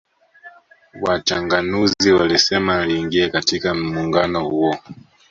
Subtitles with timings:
[1.01, 4.77] Wachanganuzi walisema aliingia katika muungano huo